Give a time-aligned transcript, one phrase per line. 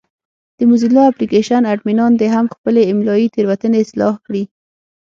[0.57, 4.43] د موزیلا اپلېکشن اډمینان دې هم خپلې املایي تېروتنې اصلاح کړي.